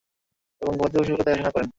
[0.61, 1.69] এবং গবাদিপশুগুলোর দেখাশোনা করুন।